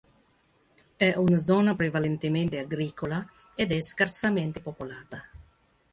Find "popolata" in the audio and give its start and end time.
4.59-5.29